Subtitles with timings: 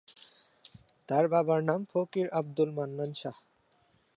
[1.09, 3.35] তার বাবার নাম ফকির আবদুল মান্নান শাহ।